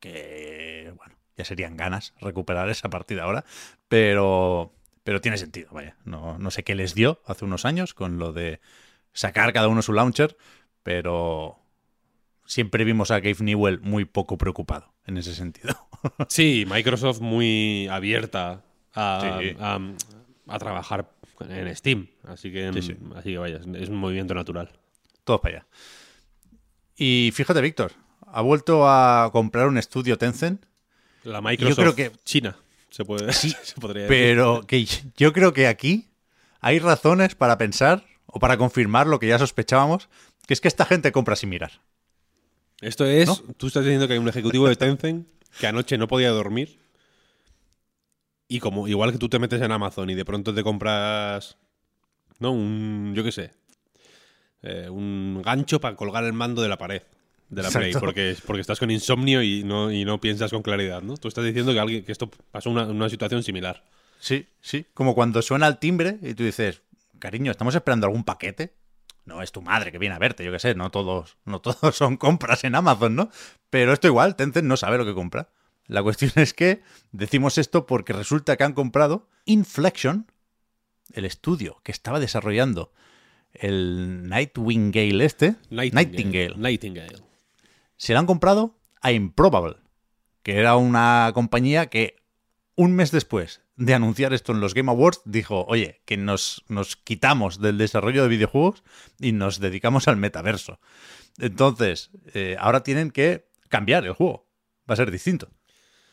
que 0.00 0.93
bueno, 0.97 1.14
ya 1.37 1.45
serían 1.45 1.76
ganas 1.76 2.14
recuperar 2.21 2.69
esa 2.71 2.90
partida 2.90 3.25
ahora, 3.25 3.45
pero 3.88 4.73
pero 5.04 5.21
tiene 5.21 5.37
sentido, 5.37 5.69
vaya. 5.73 5.97
No, 6.04 6.38
no 6.38 6.50
sé 6.50 6.64
qué 6.64 6.75
les 6.75 6.95
dio 6.95 7.21
hace 7.26 7.45
unos 7.45 7.64
años 7.66 7.93
con 7.95 8.19
lo 8.19 8.33
de 8.33 8.61
sacar 9.12 9.52
cada 9.52 9.69
uno 9.69 9.83
su 9.83 9.93
launcher, 9.95 10.37
pero 10.83 11.63
siempre 12.47 12.85
vimos 12.85 13.11
a 13.11 13.21
Gabe 13.21 13.37
Newell 13.41 13.81
muy 13.81 14.05
poco 14.05 14.37
preocupado 14.39 14.93
en 15.07 15.17
ese 15.19 15.35
sentido. 15.35 15.75
Sí, 16.29 16.67
Microsoft 16.69 17.21
muy 17.21 17.89
abierta 17.89 18.63
a, 18.95 19.39
Sí. 19.41 19.57
a- 19.59 19.81
a 20.49 20.59
trabajar 20.59 21.11
en 21.49 21.75
Steam. 21.75 22.09
Así 22.29 22.53
que, 22.53 22.71
Sí, 22.75 22.83
sí. 22.83 22.97
así 23.17 23.31
que 23.31 23.39
vaya, 23.39 23.57
es 23.57 23.89
un 23.89 23.97
movimiento 23.97 24.35
natural. 24.35 24.71
Todos 25.25 25.41
para 25.41 25.57
allá. 25.57 25.67
Y 26.97 27.31
fíjate, 27.35 27.61
Víctor, 27.63 27.93
ha 28.27 28.43
vuelto 28.43 28.87
a 28.89 29.31
comprar 29.33 29.67
un 29.69 29.79
estudio 29.79 30.19
Tencent, 30.19 30.65
La 31.23 31.41
Microsoft 31.41 31.77
creo 31.79 31.95
que- 31.95 32.13
China, 32.25 32.57
se, 32.91 33.05
puede, 33.07 33.33
se 33.33 33.81
podría 33.81 34.03
decir. 34.03 34.09
pero 34.17 34.67
que 34.67 34.87
yo 35.17 35.33
creo 35.33 35.53
que 35.55 35.67
aquí 35.67 36.11
hay 36.61 36.79
razones 36.81 37.35
para 37.35 37.57
pensar 37.59 38.05
o 38.27 38.39
para 38.39 38.57
confirmar 38.59 39.07
lo 39.07 39.19
que 39.19 39.29
ya 39.29 39.39
sospechábamos, 39.39 40.09
que 40.47 40.53
es 40.55 40.61
que 40.61 40.69
esta 40.69 40.85
gente 40.85 41.13
compra 41.13 41.37
sin 41.37 41.49
mirar. 41.49 41.73
Esto 42.85 43.07
es, 43.07 43.26
¿No? 43.26 43.37
tú 43.57 43.67
estás 43.69 43.83
diciendo 43.83 44.07
que 44.07 44.12
hay 44.12 44.19
un 44.19 44.29
ejecutivo 44.29 44.69
de 44.69 44.76
Tencent 44.76 45.26
que 45.59 45.67
anoche 45.67 45.97
no 45.97 46.07
podía 46.07 46.31
dormir 46.31 46.79
y 48.47 48.61
como 48.61 48.87
igual 48.87 49.12
que 49.12 49.19
tú 49.19 49.29
te 49.29 49.38
metes 49.38 49.62
en 49.62 49.73
Amazon 49.73 50.11
y 50.11 50.14
de 50.14 50.25
pronto 50.25 50.55
te 50.55 50.62
compras, 50.62 51.57
no, 52.41 52.53
un, 52.53 53.12
yo 53.14 53.25
qué 53.25 53.33
sé, 53.33 53.53
eh, 54.62 54.88
un 54.91 55.41
gancho 55.43 55.81
para 55.81 55.97
colgar 55.97 56.25
el 56.25 56.35
mando 56.35 56.61
de 56.61 56.69
la 56.69 56.76
pared 56.76 57.03
de 57.49 57.62
la 57.62 57.71
Play, 57.71 57.87
Exacto. 57.87 58.07
porque, 58.07 58.37
porque 58.47 58.61
estás 58.61 58.79
con 58.79 58.91
insomnio 58.91 59.43
y 59.43 59.64
no, 59.64 59.91
y 59.91 60.05
no 60.05 60.21
piensas 60.21 60.50
con 60.50 60.62
claridad, 60.62 61.03
¿no? 61.03 61.17
Tú 61.17 61.29
estás 61.29 61.45
diciendo 61.45 61.73
que, 61.73 61.81
alguien, 61.81 62.05
que 62.05 62.12
esto 62.12 62.31
pasó 62.50 62.71
una, 62.71 62.85
una 62.85 63.09
situación 63.09 63.43
similar. 63.43 63.85
Sí, 64.19 64.47
sí. 64.61 64.87
Como 64.95 65.14
cuando 65.14 65.41
suena 65.43 65.67
el 65.69 65.79
timbre 65.79 66.19
y 66.23 66.35
tú 66.35 66.43
dices, 66.43 66.83
cariño, 67.19 67.50
¿estamos 67.50 67.75
esperando 67.75 68.07
algún 68.07 68.25
paquete? 68.25 68.75
No 69.25 69.43
es 69.43 69.52
tu 69.52 69.62
madre 69.62 69.90
que 69.90 69.99
viene 69.99 70.14
a 70.14 70.19
verte, 70.19 70.45
yo 70.45 70.52
qué 70.52 70.59
sé, 70.59 70.75
no 70.75 70.90
todos, 70.90 71.38
no 71.45 71.61
todos 71.61 71.97
son 71.97 72.16
compras 72.16 72.64
en 72.64 72.75
Amazon, 72.75 73.16
¿no? 73.16 73.31
Pero 73.71 73.93
esto 73.93 74.07
igual, 74.07 74.37
Tencent 74.37 74.66
no 74.66 74.76
sabe 74.76 74.99
lo 74.99 75.04
que 75.04 75.14
compra. 75.14 75.49
La 75.87 76.02
cuestión 76.02 76.33
es 76.37 76.54
que 76.54 76.83
decimos 77.12 77.59
esto 77.59 77.87
porque 77.87 78.12
resulta 78.12 78.57
que 78.57 78.64
han 78.64 78.73
comprado 78.73 79.28
Inflection, 79.45 80.31
el 81.12 81.25
estudio 81.25 81.81
que 81.83 81.93
estaba 81.93 82.21
desarrollando 82.21 82.93
el 83.52 84.28
Nightwing 84.28 84.90
Gale 84.90 85.25
este, 85.25 85.57
Nightingale, 85.71 86.54
Nightingale. 86.57 87.19
se 87.97 88.12
la 88.12 88.21
han 88.21 88.26
comprado 88.26 88.78
a 89.00 89.12
Improbable, 89.12 89.76
que 90.43 90.59
era 90.59 90.76
una 90.76 91.31
compañía 91.35 91.87
que 91.87 92.16
un 92.75 92.95
mes 92.95 93.11
después 93.11 93.63
de 93.76 93.95
anunciar 93.95 94.33
esto 94.33 94.52
en 94.52 94.61
los 94.61 94.75
Game 94.75 94.90
Awards 94.90 95.23
dijo, 95.25 95.64
oye, 95.69 96.00
que 96.04 96.16
nos, 96.16 96.64
nos 96.69 96.97
quitamos 96.97 97.61
del 97.61 97.78
desarrollo 97.78 98.23
de 98.23 98.28
videojuegos 98.28 98.83
y 99.21 99.33
nos 99.33 99.59
dedicamos 99.61 100.07
al 100.09 100.16
metaverso. 100.16 100.78
Entonces, 101.38 102.11
eh, 102.35 102.57
ahora 102.59 102.83
tienen 102.83 103.11
que 103.11 103.49
cambiar 103.69 104.04
el 104.04 104.12
juego. 104.12 104.47
Va 104.88 104.95
a 104.95 104.97
ser 104.97 105.11
distinto. 105.11 105.49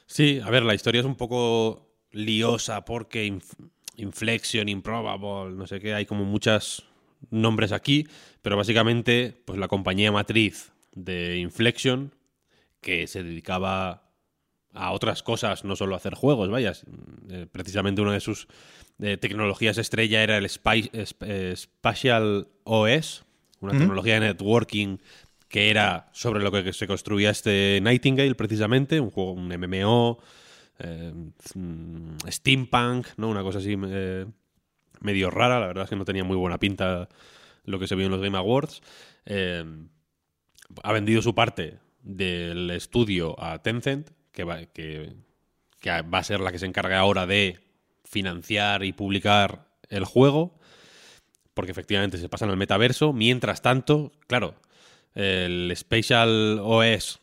Sí, 0.08 0.42
a 0.44 0.50
ver, 0.50 0.64
la 0.64 0.74
historia 0.74 1.00
es 1.02 1.06
un 1.06 1.16
poco 1.16 1.96
liosa 2.12 2.84
porque 2.84 3.28
inf- 3.28 3.70
Inflection, 3.98 4.68
Improbable, 4.68 5.56
no 5.56 5.68
sé 5.68 5.80
qué, 5.80 5.94
hay 5.94 6.06
como 6.06 6.26
muchos 6.26 6.86
nombres 7.30 7.72
aquí, 7.72 8.08
pero 8.42 8.58
básicamente, 8.58 9.40
pues 9.46 9.60
la 9.60 9.68
compañía 9.68 10.12
matriz 10.12 10.72
de 10.94 11.38
Inflection, 11.38 12.16
que 12.82 13.06
se 13.06 13.24
dedicaba 13.24 14.11
a 14.74 14.92
otras 14.92 15.22
cosas, 15.24 15.64
no 15.66 15.76
solo 15.76 15.96
a 15.96 15.98
hacer 15.98 16.14
juegos, 16.16 16.50
vaya, 16.50 16.74
eh, 17.30 17.46
precisamente 17.52 18.02
una 18.02 18.14
de 18.14 18.20
sus 18.22 18.48
eh, 19.00 19.18
tecnologías 19.18 19.78
estrella 19.78 20.24
era 20.24 20.38
el 20.38 20.46
Spy- 20.46 20.90
Sp- 20.94 21.26
eh, 21.28 21.54
Spatial 21.56 22.48
OS, 22.64 23.24
una 23.60 23.74
tecnología 23.80 24.14
de 24.16 24.20
networking 24.22 24.98
que 25.50 25.70
era 25.70 26.10
sobre 26.14 26.42
lo 26.42 26.52
que 26.52 26.72
se 26.72 26.88
construía 26.88 27.30
este 27.30 27.80
Nightingale, 27.82 28.36
precisamente, 28.36 29.00
un 29.02 29.12
juego, 29.12 29.34
un 29.34 29.52
MMO, 29.52 30.20
mm, 31.56 32.18
steampunk, 32.30 33.08
¿no? 33.18 33.28
Una 33.30 33.44
cosa 33.44 33.60
así 33.60 33.76
medio 33.76 35.30
rara, 35.30 35.60
la 35.60 35.68
verdad 35.68 35.84
es 35.84 35.90
que 35.90 35.96
no 35.98 36.06
tenía 36.06 36.24
muy 36.24 36.38
buena 36.38 36.58
pinta 36.58 37.10
lo 37.66 37.80
que 37.80 37.88
se 37.88 37.96
vio 37.96 38.06
en 38.06 38.12
los 38.14 38.22
Game 38.22 38.38
Awards. 38.38 38.82
Ha 40.84 40.92
vendido 40.94 41.22
su 41.22 41.36
parte 41.36 41.80
del 42.02 42.70
estudio 42.72 43.36
a 43.44 43.62
Tencent, 43.62 44.10
que 44.32 44.44
va, 44.44 44.66
que, 44.66 45.14
que 45.80 46.02
va 46.02 46.18
a 46.20 46.24
ser 46.24 46.40
la 46.40 46.52
que 46.52 46.60
se 46.60 46.66
encarga 46.66 47.00
ahora 47.00 47.26
de 47.26 47.60
financiar 48.04 48.84
y 48.84 48.94
publicar 48.94 49.68
el 49.90 50.06
juego, 50.06 50.58
porque 51.54 51.72
efectivamente 51.72 52.18
se 52.18 52.30
pasan 52.30 52.50
al 52.50 52.58
metaverso. 52.58 53.14
Mientras 53.14 53.62
tanto, 53.62 54.12
claro, 54.28 54.56
el 55.16 55.72
Spatial 55.76 56.60
OS 56.62 57.20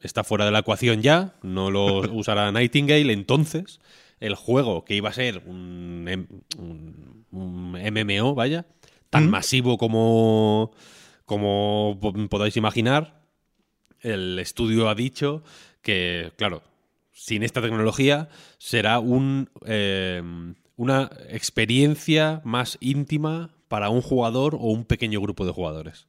está 0.00 0.24
fuera 0.24 0.44
de 0.44 0.50
la 0.52 0.60
ecuación 0.60 1.02
ya, 1.02 1.34
no 1.42 1.70
lo 1.70 1.98
usará 2.12 2.50
Nightingale, 2.52 3.12
entonces 3.12 3.80
el 4.20 4.34
juego 4.34 4.84
que 4.84 4.94
iba 4.94 5.10
a 5.10 5.12
ser 5.12 5.42
un, 5.46 6.06
em- 6.08 6.26
un- 6.58 7.26
un 7.32 7.76
MMO, 7.76 8.34
vaya, 8.34 8.66
tan 9.10 9.28
masivo 9.30 9.76
como, 9.78 10.72
como 11.26 11.98
po- 12.00 12.12
podáis 12.28 12.56
imaginar, 12.56 13.20
el 14.00 14.38
estudio 14.38 14.88
ha 14.88 14.94
dicho 14.94 15.42
que, 15.86 16.32
claro, 16.36 16.64
sin 17.12 17.44
esta 17.44 17.62
tecnología 17.62 18.28
será 18.58 18.98
un, 18.98 19.48
eh, 19.66 20.20
una 20.74 21.10
experiencia 21.28 22.40
más 22.42 22.76
íntima 22.80 23.54
para 23.68 23.88
un 23.88 24.02
jugador 24.02 24.56
o 24.56 24.66
un 24.66 24.84
pequeño 24.84 25.20
grupo 25.20 25.46
de 25.46 25.52
jugadores. 25.52 26.08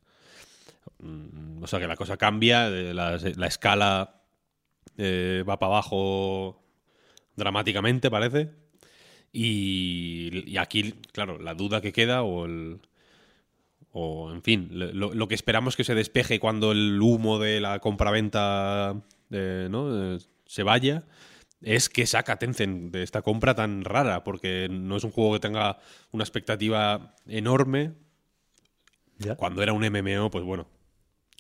Mm, 0.98 1.62
O 1.62 1.68
sea 1.68 1.80
que 1.80 1.86
la 1.86 1.96
cosa 1.96 2.18
cambia, 2.18 2.70
eh, 2.70 2.92
la, 2.92 3.20
la 3.36 3.46
escala 3.46 4.24
eh, 4.98 5.44
va 5.48 5.60
para 5.60 5.74
abajo 5.74 6.60
dramáticamente, 7.36 8.10
parece. 8.10 8.50
Y, 9.32 10.44
y 10.48 10.58
aquí, 10.58 10.96
claro, 11.12 11.38
la 11.38 11.54
duda 11.54 11.82
que 11.82 11.94
queda 11.94 12.24
o 12.24 12.46
el... 12.46 12.80
O, 13.92 14.32
en 14.32 14.42
fin, 14.42 14.70
lo, 14.72 15.14
lo 15.14 15.28
que 15.28 15.36
esperamos 15.36 15.76
que 15.76 15.84
se 15.84 15.96
despeje 15.96 16.40
cuando 16.40 16.72
el 16.72 17.00
humo 17.00 17.38
de 17.40 17.60
la 17.60 17.80
compraventa 17.80 19.04
eh, 19.32 19.68
¿no? 19.70 20.16
Eh, 20.16 20.20
se 20.46 20.64
vaya 20.64 21.04
es 21.62 21.90
que 21.90 22.06
saca 22.06 22.38
Tencent 22.38 22.92
de 22.94 23.02
esta 23.04 23.24
compra 23.24 23.56
tan 23.56 23.84
rara, 23.84 24.24
porque 24.24 24.68
no 24.70 24.96
es 24.98 25.04
un 25.04 25.12
juego 25.12 25.34
que 25.34 25.40
tenga 25.40 25.80
una 26.12 26.24
expectativa 26.24 27.16
enorme. 27.26 27.94
Cuando 29.36 29.64
era 29.64 29.74
un 29.74 29.84
MMO, 29.84 30.30
pues 30.30 30.44
bueno, 30.44 30.68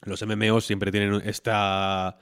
los 0.04 0.22
MMOs 0.24 0.66
siempre 0.66 0.92
tienen 0.92 1.22
esta. 1.24 2.18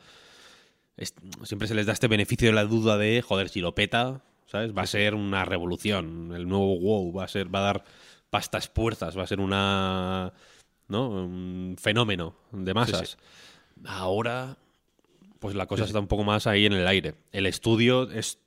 est- 0.98 1.17
siempre 1.43 1.67
se 1.67 1.75
les 1.75 1.86
da 1.86 1.93
este 1.93 2.07
beneficio 2.07 2.48
de 2.50 2.53
la 2.53 2.65
duda 2.65 2.98
de, 2.98 3.22
joder, 3.22 3.50
si 3.50 3.62
lo 3.62 3.74
peta, 3.75 4.24
¿sabes? 4.45 4.75
Va 4.75 4.84
a 4.84 4.88
ser 4.88 5.15
una 5.15 5.45
revolución. 5.45 6.34
El 6.36 6.48
nuevo 6.48 6.77
WoW 6.79 7.13
va 7.13 7.24
a 7.25 7.27
ser, 7.27 7.53
va 7.53 7.60
a 7.60 7.63
dar 7.63 7.84
pastas 8.29 8.67
puertas, 8.67 9.17
va 9.17 9.24
a 9.24 9.27
ser 9.27 9.39
una, 9.39 10.34
¿no? 10.89 11.10
Un 11.10 11.75
fenómeno 11.79 12.36
de 12.51 12.74
masas. 12.74 13.17
Ahora, 13.86 14.57
pues 15.39 15.56
la 15.56 15.65
cosa 15.65 15.86
está 15.86 16.00
un 16.00 16.08
poco 16.08 16.24
más 16.24 16.48
ahí 16.48 16.65
en 16.65 16.74
el 16.74 16.88
aire. 16.88 17.15
El 17.32 17.46
estudio 17.46 18.10
es 18.12 18.39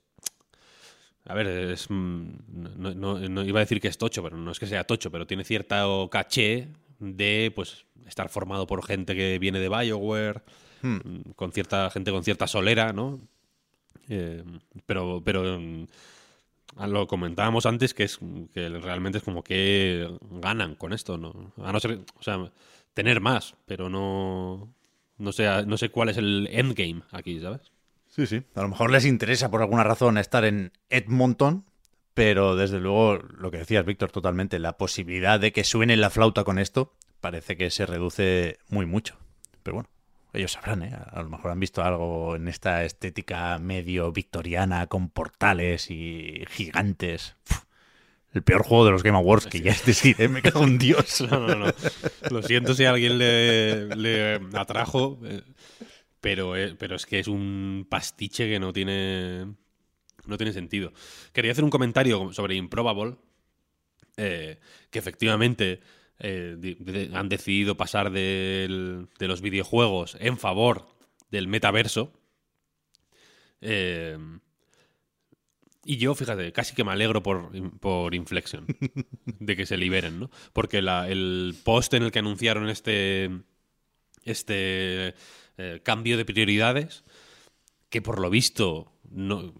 a 1.29 1.35
ver, 1.35 1.47
es, 1.47 1.87
mm, 1.89 2.31
no, 2.77 3.43
iba 3.45 3.59
a 3.59 3.61
decir 3.61 3.79
que 3.79 3.87
es 3.87 3.99
tocho, 3.99 4.23
pero 4.23 4.35
no 4.35 4.51
es 4.51 4.59
que 4.59 4.65
sea 4.65 4.83
tocho, 4.85 5.11
pero 5.11 5.27
tiene 5.27 5.43
cierta 5.43 5.85
caché 6.09 6.69
de 6.97 7.51
pues 7.55 7.85
estar 8.07 8.29
formado 8.29 8.65
por 8.65 8.83
gente 8.83 9.15
que 9.15 9.37
viene 9.37 9.59
de 9.59 9.69
Bioware, 9.69 10.41
hmm. 10.81 10.95
mm, 10.95 11.21
con 11.35 11.51
cierta 11.51 11.89
gente 11.91 12.11
con 12.11 12.23
cierta 12.23 12.47
solera, 12.47 12.93
¿no? 12.93 13.19
Eh, 14.09 14.43
pero, 14.87 15.21
pero 15.23 15.59
mm, 15.59 15.85
lo 16.87 17.05
comentábamos 17.05 17.67
antes 17.67 17.93
que 17.93 18.05
es 18.05 18.19
que 18.51 18.67
realmente 18.69 19.19
es 19.19 19.23
como 19.23 19.43
que 19.43 20.09
ganan 20.31 20.73
con 20.73 20.93
esto, 20.93 21.19
¿no? 21.19 21.53
A 21.57 21.71
no 21.71 21.79
ser, 21.79 21.99
o 22.17 22.23
sea, 22.23 22.51
tener 22.95 23.21
más, 23.21 23.55
pero 23.67 23.87
no 23.87 24.73
no 25.19 25.31
sé, 25.31 25.65
no 25.65 25.77
sé 25.77 25.89
cuál 25.89 26.09
es 26.09 26.17
el 26.17 26.49
endgame 26.51 27.03
aquí, 27.11 27.39
¿sabes? 27.39 27.71
Sí, 28.07 28.25
sí. 28.25 28.41
A 28.55 28.61
lo 28.61 28.69
mejor 28.69 28.91
les 28.91 29.05
interesa 29.05 29.51
por 29.51 29.61
alguna 29.61 29.83
razón 29.83 30.17
estar 30.17 30.43
en 30.43 30.71
Edmonton, 30.89 31.65
pero 32.13 32.55
desde 32.55 32.79
luego 32.79 33.17
lo 33.17 33.51
que 33.51 33.59
decías, 33.59 33.85
Víctor, 33.85 34.11
totalmente, 34.11 34.59
la 34.59 34.77
posibilidad 34.77 35.39
de 35.39 35.51
que 35.51 35.63
suene 35.63 35.95
la 35.95 36.09
flauta 36.09 36.43
con 36.43 36.57
esto 36.57 36.95
parece 37.21 37.55
que 37.55 37.69
se 37.69 37.85
reduce 37.85 38.57
muy 38.69 38.85
mucho. 38.85 39.17
Pero 39.61 39.75
bueno, 39.75 39.89
ellos 40.33 40.53
sabrán, 40.53 40.83
¿eh? 40.83 40.93
A 40.93 41.21
lo 41.21 41.29
mejor 41.29 41.51
han 41.51 41.59
visto 41.59 41.83
algo 41.83 42.35
en 42.35 42.47
esta 42.47 42.83
estética 42.83 43.57
medio 43.59 44.11
victoriana 44.11 44.87
con 44.87 45.09
portales 45.09 45.91
y 45.91 46.43
gigantes. 46.49 47.35
El 48.33 48.43
peor 48.43 48.63
juego 48.63 48.85
de 48.85 48.91
los 48.91 49.03
Game 49.03 49.17
Awards, 49.17 49.47
que 49.47 49.61
ya 49.61 49.71
es 49.71 49.85
decir, 49.85 50.15
¿eh? 50.19 50.27
me 50.27 50.41
cago 50.41 50.63
en 50.63 50.77
Dios. 50.77 51.21
No, 51.29 51.47
no, 51.47 51.55
no. 51.55 51.73
Lo 52.29 52.43
siento 52.43 52.73
si 52.73 52.85
a 52.85 52.91
alguien 52.91 53.17
le, 53.17 53.95
le 53.95 54.39
atrajo. 54.53 55.19
Eh, 55.23 55.41
pero, 56.21 56.55
eh, 56.55 56.75
pero 56.77 56.95
es 56.95 57.05
que 57.05 57.19
es 57.19 57.27
un 57.27 57.87
pastiche 57.89 58.49
que 58.49 58.59
no 58.59 58.73
tiene, 58.73 59.45
no 60.25 60.37
tiene 60.37 60.53
sentido. 60.53 60.91
Quería 61.33 61.51
hacer 61.51 61.63
un 61.63 61.69
comentario 61.69 62.33
sobre 62.33 62.55
Improbable, 62.55 63.15
eh, 64.17 64.59
que 64.89 64.99
efectivamente 64.99 65.79
eh, 66.19 67.09
han 67.13 67.29
decidido 67.29 67.77
pasar 67.77 68.11
de 68.11 69.07
los 69.19 69.41
videojuegos 69.41 70.17
en 70.19 70.37
favor 70.37 70.87
del 71.31 71.47
metaverso. 71.47 72.13
Y 75.89 75.97
yo, 75.97 76.13
fíjate, 76.13 76.51
casi 76.51 76.75
que 76.75 76.83
me 76.83 76.91
alegro 76.91 77.23
por, 77.23 77.49
por 77.79 78.13
Inflexion, 78.13 78.67
de 79.25 79.55
que 79.55 79.65
se 79.65 79.75
liberen, 79.75 80.19
¿no? 80.19 80.29
Porque 80.53 80.77
el 80.77 81.55
post 81.63 81.95
en 81.95 82.03
el 82.03 82.11
que 82.11 82.19
anunciaron 82.19 82.69
este, 82.69 83.31
este 84.23 85.15
eh, 85.57 85.81
cambio 85.81 86.15
de 86.15 86.25
prioridades 86.25 87.03
que 87.89 88.03
por 88.03 88.19
lo 88.19 88.29
visto 88.29 88.91
no, 89.09 89.51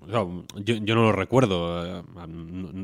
yo, 0.58 0.80
no 0.80 1.02
lo 1.02 1.14
recuerdo, 1.14 2.00
eh, 2.00 2.04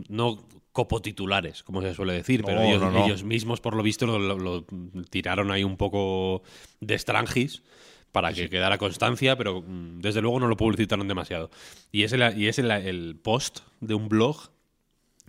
no, 0.09 0.47
copotitulares, 0.71 1.61
como 1.61 1.83
se 1.83 1.93
suele 1.93 2.13
decir, 2.13 2.43
pero 2.43 2.63
ellos, 2.63 3.23
mismos 3.23 3.61
por 3.61 3.75
lo 3.75 3.83
visto 3.83 4.07
lo, 4.07 4.65
tiraron 5.11 5.51
ahí 5.51 5.63
un 5.63 5.77
poco 5.77 6.41
de 6.79 6.95
estrangis 6.95 7.61
para 8.15 8.31
que 8.31 8.49
quedara 8.49 8.77
constancia, 8.77 9.35
pero 9.35 9.61
mm, 9.61 9.99
desde 9.99 10.21
luego 10.21 10.39
no 10.39 10.47
lo 10.47 10.55
publicitaron 10.55 11.05
demasiado. 11.05 11.51
Y 11.91 12.03
es 12.03 12.13
el, 12.13 12.39
y 12.39 12.47
es 12.47 12.57
el, 12.59 13.19
post 13.21 13.59
de 13.81 13.93
un 13.93 14.07
blog 14.07 14.51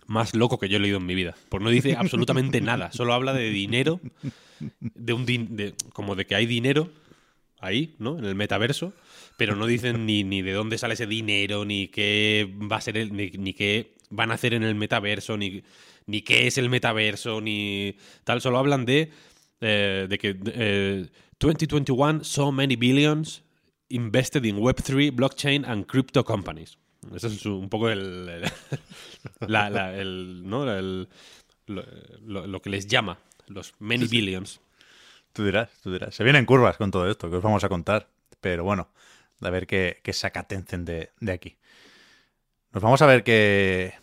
más 0.07 0.37
loco 0.37 0.61
que 0.61 0.69
yo 0.69 0.77
he 0.77 0.81
leído 0.81 0.99
en 0.99 1.07
mi 1.07 1.17
vida. 1.17 1.35
Porque 1.49 1.65
no 1.65 1.71
dice 1.71 1.97
absolutamente 1.97 2.61
nada. 2.61 2.93
Solo 2.93 3.13
habla 3.13 3.33
de 3.33 3.51
dinero, 3.51 3.99
de 4.81 5.13
un 5.13 5.27
de, 5.27 5.75
como 5.93 6.15
de 6.15 6.27
que 6.27 6.37
hay 6.37 6.47
dinero 6.47 6.89
ahí, 7.59 7.97
¿no? 7.99 8.21
En 8.21 8.25
el 8.25 8.37
metaverso, 8.37 8.93
pero 9.37 9.57
no 9.57 9.67
dicen 9.67 10.07
ni, 10.07 10.23
ni 10.23 10.43
de 10.43 10.53
dónde 10.53 10.79
sale 10.79 10.95
ese 10.95 11.09
dinero, 11.09 11.65
ni 11.65 11.89
qué 11.89 12.49
va 12.73 12.77
a 12.77 12.81
ser 12.81 12.99
el, 12.99 13.17
ni, 13.17 13.53
qué 13.53 13.97
van 14.11 14.31
a 14.31 14.35
hacer 14.35 14.55
en 14.55 14.63
el 14.63 14.77
metaverso, 14.77 15.37
ni, 15.37 15.65
ni 16.07 16.23
qué 16.23 16.47
es 16.47 16.57
el 16.57 16.71
metaverso, 16.71 17.41
ni 17.41 17.97
tal. 18.23 18.41
Solo 18.41 18.59
hablan 18.59 18.85
de, 18.85 19.11
eh, 19.61 20.07
de 20.09 20.19
que 20.19 20.35
2021 21.39 22.21
eh, 22.21 22.25
so 22.25 22.53
many 22.53 22.77
billions 22.77 23.43
invested 23.89 24.45
in 24.45 24.57
Web3, 24.59 25.15
blockchain 25.15 25.65
and 25.65 25.87
crypto 25.87 26.25
companies. 26.25 26.79
Eso 27.15 27.29
es 27.29 27.47
un 27.47 27.69
poco 27.69 27.89
el, 27.89 28.43
¿no? 29.41 30.65
lo, 31.67 32.47
lo, 32.47 32.63
que 32.63 32.71
les 32.71 32.87
llama 32.87 33.19
los 33.47 33.75
many 33.79 34.07
billions. 34.07 34.61
Tú 35.33 35.45
dirás, 35.45 35.71
tú 35.83 35.93
dirás. 35.93 36.15
Se 36.15 36.25
vienen 36.25 36.47
curvas 36.47 36.77
con 36.77 36.91
todo 36.91 37.09
esto 37.09 37.31
que 37.31 37.37
os 37.37 37.43
vamos 37.43 37.63
a 37.63 37.69
contar. 37.69 38.09
Pero 38.41 38.65
bueno, 38.65 38.89
a 39.41 39.51
ver 39.51 39.67
qué, 39.67 40.01
qué 40.03 40.13
saca 40.13 40.45
Tencent 40.45 40.87
de, 40.87 41.11
de, 41.21 41.33
aquí. 41.33 41.57
Nos 42.73 42.83
vamos 42.83 43.03
a 43.03 43.07
ver 43.07 43.23
qué, 43.23 43.95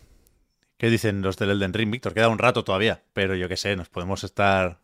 qué 0.76 0.90
dicen 0.90 1.22
los 1.22 1.36
del 1.36 1.50
Elden 1.50 1.72
Ring, 1.72 1.90
Víctor. 1.90 2.14
Queda 2.14 2.28
un 2.28 2.38
rato 2.38 2.64
todavía, 2.64 3.02
pero 3.12 3.34
yo 3.34 3.48
qué 3.48 3.56
sé, 3.56 3.76
nos 3.76 3.88
podemos 3.88 4.24
estar 4.24 4.80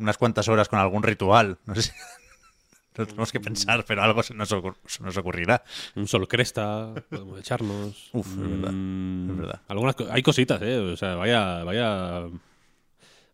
unas 0.00 0.18
cuantas 0.18 0.48
horas 0.48 0.68
con 0.68 0.78
algún 0.78 1.02
ritual. 1.02 1.58
No 1.66 1.74
sé. 1.74 1.92
No 2.98 3.06
tenemos 3.06 3.30
que 3.30 3.38
pensar, 3.38 3.84
pero 3.86 4.02
algo 4.02 4.20
se 4.22 4.34
nos, 4.34 4.50
nos 4.50 5.16
ocurrirá. 5.16 5.62
Un 5.94 6.08
sol 6.08 6.26
cresta, 6.26 6.92
podemos 7.08 7.38
echarnos. 7.38 8.10
Uf, 8.12 8.26
es 8.26 8.36
verdad. 8.36 8.72
Mm, 8.72 9.30
es 9.30 9.36
verdad. 9.38 9.62
Algunas, 9.68 9.94
hay 10.10 10.22
cositas, 10.22 10.60
¿eh? 10.60 10.76
O 10.76 10.96
sea, 10.96 11.14
vaya, 11.14 11.62
vaya 11.62 12.26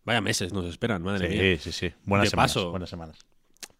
Vaya 0.07 0.21
meses 0.21 0.53
nos 0.53 0.63
esperan, 0.67 1.03
madre 1.03 1.27
mía. 1.27 1.57
Sí, 1.57 1.69
sí, 1.69 1.71
sí. 1.73 1.93
Buenas 2.05 2.29
semanas, 2.29 2.55
buenas 2.55 2.89
semanas. 2.89 3.19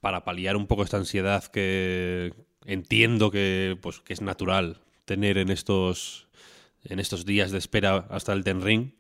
Para 0.01 0.25
paliar 0.25 0.57
un 0.57 0.67
poco 0.67 0.83
esta 0.83 0.97
ansiedad 0.97 1.45
que 1.45 2.33
entiendo 2.65 3.31
que, 3.31 3.77
pues, 3.81 4.01
que 4.01 4.11
es 4.11 4.19
natural 4.19 4.81
tener 5.05 5.37
en 5.37 5.49
estos, 5.49 6.27
en 6.83 6.99
estos 6.99 7.25
días 7.25 7.51
de 7.51 7.59
espera 7.59 8.07
hasta 8.09 8.33
el 8.33 8.43
Ten 8.43 8.61
Ring, 8.61 8.91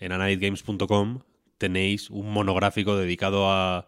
en 0.00 0.10
anightgames.com 0.10 1.20
tenéis 1.62 2.10
un 2.10 2.32
monográfico 2.32 2.96
dedicado 2.96 3.48
a 3.48 3.86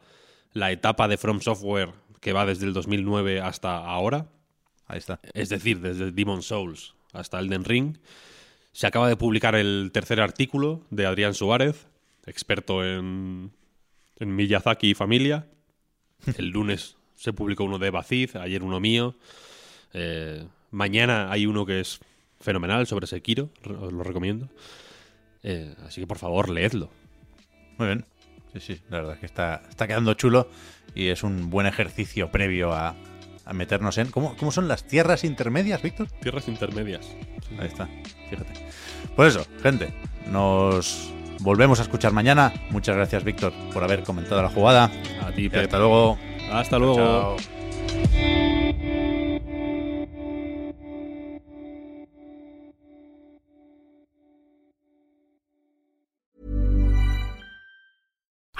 la 0.52 0.70
etapa 0.70 1.08
de 1.08 1.18
From 1.18 1.40
Software 1.40 1.90
que 2.20 2.32
va 2.32 2.46
desde 2.46 2.66
el 2.66 2.72
2009 2.72 3.40
hasta 3.40 3.78
ahora. 3.78 4.28
Ahí 4.86 4.98
está. 4.98 5.18
Es 5.32 5.48
decir, 5.48 5.80
desde 5.80 6.12
Demon 6.12 6.44
Souls 6.44 6.94
hasta 7.12 7.40
Elden 7.40 7.64
Ring. 7.64 7.96
Se 8.70 8.86
acaba 8.86 9.08
de 9.08 9.16
publicar 9.16 9.56
el 9.56 9.90
tercer 9.92 10.20
artículo 10.20 10.82
de 10.90 11.04
Adrián 11.06 11.34
Suárez, 11.34 11.88
experto 12.26 12.84
en, 12.84 13.50
en 14.20 14.36
Miyazaki 14.36 14.90
y 14.90 14.94
familia. 14.94 15.48
El 16.38 16.50
lunes 16.50 16.96
se 17.16 17.32
publicó 17.32 17.64
uno 17.64 17.80
de 17.80 17.90
Bacid, 17.90 18.36
ayer 18.36 18.62
uno 18.62 18.78
mío. 18.78 19.16
Eh, 19.94 20.46
mañana 20.70 21.32
hay 21.32 21.46
uno 21.46 21.66
que 21.66 21.80
es 21.80 21.98
fenomenal 22.40 22.86
sobre 22.86 23.08
Sekiro, 23.08 23.50
os 23.64 23.92
lo 23.92 24.04
recomiendo. 24.04 24.48
Eh, 25.42 25.74
así 25.84 26.00
que 26.00 26.06
por 26.06 26.18
favor, 26.18 26.48
leedlo. 26.48 26.90
Muy 27.78 27.86
bien. 27.88 28.04
Sí, 28.52 28.60
sí, 28.60 28.80
la 28.88 28.98
verdad 28.98 29.14
es 29.14 29.20
que 29.20 29.26
está, 29.26 29.62
está 29.68 29.86
quedando 29.86 30.14
chulo 30.14 30.48
y 30.94 31.08
es 31.08 31.24
un 31.24 31.50
buen 31.50 31.66
ejercicio 31.66 32.30
previo 32.30 32.72
a, 32.72 32.94
a 33.44 33.52
meternos 33.52 33.98
en. 33.98 34.10
¿Cómo, 34.10 34.36
¿Cómo, 34.36 34.52
son 34.52 34.68
las 34.68 34.86
tierras 34.86 35.24
intermedias, 35.24 35.82
Víctor? 35.82 36.08
Tierras 36.22 36.46
intermedias. 36.48 37.06
Ahí 37.58 37.66
está, 37.66 37.88
fíjate. 38.30 38.52
Pues 39.16 39.34
eso, 39.34 39.46
gente, 39.62 39.92
nos 40.30 41.12
volvemos 41.40 41.80
a 41.80 41.82
escuchar 41.82 42.12
mañana. 42.12 42.52
Muchas 42.70 42.96
gracias, 42.96 43.24
Víctor, 43.24 43.52
por 43.72 43.82
haber 43.82 44.02
comentado 44.02 44.42
la 44.42 44.50
jugada. 44.50 44.90
A 45.22 45.32
ti, 45.32 45.50
Hasta 45.52 45.78
luego. 45.78 46.18
Hasta 46.50 46.78
luego. 46.78 47.36